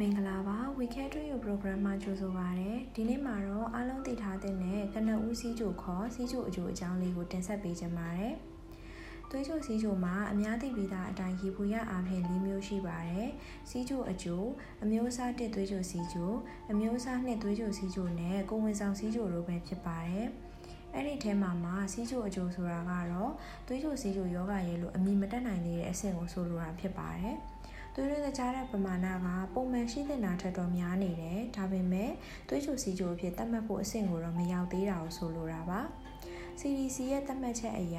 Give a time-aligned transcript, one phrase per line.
[0.00, 8.34] မင်္ဂလာပါ Weekend to You program မှာကြိုဆိုပါရစေ။ဒီနေ့မှာတော့အားလုံးသိထားတဲ့နဲ့ကနဦးစီးချိုခေါ်စီးချိုအကျိုးအကြောင်းလေးကိုတင်ဆက်ပေးချင်ပါတယ်။
[9.30, 13.28] သွေးချိုစီးချိုမှာအများသိပြီးသားအတိုင်းရေပူရအားဖြင့်၄မျိုးရှိပါတယ်။
[13.70, 14.48] စီးချိုအကျိုး
[14.82, 16.32] အမျိုးအစားတစ်သွေးချိုစီးချို
[16.70, 20.26] အမျိုးအစားနှစ်သွေးချိုစီးချိုနဲ့ကိုဝင်ဆောင်စီးချိုတို့ပဲဖြစ်ပါတယ်။
[20.94, 23.32] အဲ့ဒီထဲမှာမှာစီးချိုအကျိုးဆိုတာကတော့
[23.66, 27.36] သွေးချိုစီးချိုယောဂရဲလို့အမည်မတက်နိုင်သေးတဲ့အဆင့်ကိုဆိုလိုတာဖြစ်ပါတယ်။
[27.94, 32.10] သွေးရင်းသကြားတဲ့ပမာဏကပုံမှန်ရှိတဲ့နာထက်တော့များနေတယ်ဒါပေမဲ့
[32.48, 35.80] သွေးချိုစီချိုအဖြစ်သတ်မှတ်ဖို့အဆင့်ကိုတော့မရောက်သေးတာကိုဆိုလိုတာပါ
[36.60, 37.98] CDC ရဲ့သတ်မှတ်ချက်အရ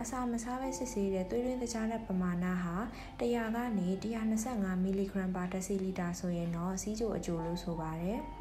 [0.00, 2.74] အစာမစားဘဲစစ်ဆေးတဲ့သွေးရင်းသကြားတဲ့ပမာဏဟာ
[3.20, 3.88] 100ကနေ
[4.34, 8.20] 125 mg per deciliter ဆိုရင်တော့စီးချိုအကျိုးလို့ဆိုပါတယ်။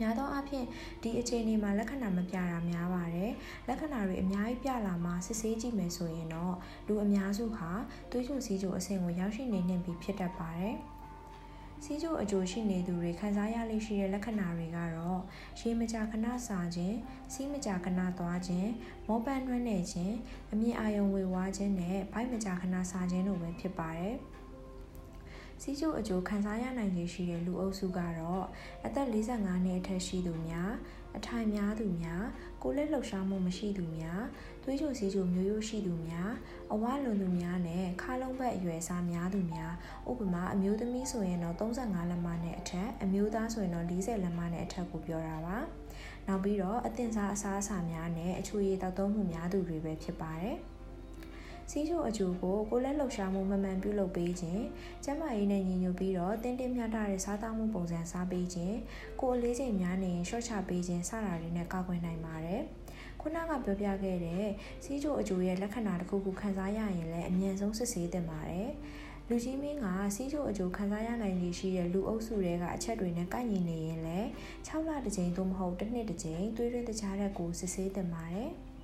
[0.00, 0.66] များသောအားဖြင့်
[1.02, 3.32] ဒီအခြေအနေမှာလက္ခဏာမပြတာများပါတယ်
[3.68, 6.54] လက္ခဏာတွေအများကြီးပြလာမှစစ်ဆေးကြည့်မယ်ဆိုရင်တော့
[6.88, 7.70] လူအများစုဟာ
[8.10, 10.76] သွေးကြိုစီးကြိုအဆင့်ကိုရောက်ရှိနေနှင့်ပြီးဖြစ်တတ်ပါတယ်
[11.84, 15.20] စီးကျိုအကျိုးရှိနေသူတွေခံစားရလိမ့်ရှိတဲ့လက္ခဏာတွေကတော့
[15.60, 16.96] ရေမကြာခဏစာခြင်း
[17.32, 18.70] စီးမကြာခဏသွားခြင်း
[19.08, 20.16] မောပန်းနှွမ်းနေခြင်း
[20.52, 24.16] အမြင့်အာရုံဝေဝါးခြင်းနဲ့ဘိုက်မကြာခဏစာခြင်းတို့ပဲဖြစ်ပါတယ်။
[25.62, 28.44] စီးကျိုးအကျိုးခံစားရနိုင်ခြေရှိတဲ့လူအုပ်စုကတော့
[28.86, 30.70] အသက်45နှစ်အထက်ရှိသူများ
[31.16, 32.24] အထိုင်များသူများ
[32.62, 34.22] ကိုယ်လက်လှုပ်ရှားမှုမရှိသူများ
[34.62, 36.30] သွေးကြိုစီးကြိုမျိုးရိုးရှိသူများ
[36.72, 39.72] အဝလွန်သူများနဲ့ခါလုံးဘက်အရွယ်စားများသူများ
[40.10, 45.58] ဥပမာအမျိုးသမီးဆိုရင်တော့35လက်မနဲ့အထက်အမျိုးသားဆိုရင်တော့40လက်မနဲ့အထက်ကိုပြောတာပါ
[46.26, 50.58] နောက်ပြီးတော့အသင်စားအစားအစာများနဲ့အချွေရည်တောက်သုံးမှုများသူတွေပဲဖြစ်ပါတယ်။
[51.70, 54.62] စီးချိုအကျိုးကိုကိုလက်လှုပ်ရှားမှုမမှန်ပြုလုပ်ပေးခြင်း
[55.04, 58.76] ကျန်းမာရေးနဲ့ညီညွတ်ပြီးတော့တင်းတင်းမြတ်တဲ့စားသောက်မှုပုံစံစားပေးခြင်း
[59.20, 62.62] ကိုအလေးချိန်များနေရင်ရှော့ချပေးခြင်းစတာတွေနဲ့ကာကွယ်နိုင်ပါတယ်
[63.20, 64.46] ခုနကပြောပြခဲ့တဲ့
[64.84, 68.70] စီးချိုအကျိုးရဲ့လက္ခဏာတစ်ခုခုခံစားရရင်လည်းအမြန်ဆုံးစစ်ဆေးသင့်ပါတယ်
[69.28, 74.28] လူကြီးမင်းကစီးချိုအကျိုးခံစားရနိုင်ရရှိတဲ့လူအုပ်စုတွေကအချက်တွေနဲ့ကိုက်ညီနေရင်လည်း
[74.66, 78.50] 6လတစ်ကြိမ်သို့မဟုတ်တစ်နှစ်တစ်ကြိမ်သွေးရင်းတခြားတဲ့ကိုစစ်ဆေးသင့်ပါတယ်။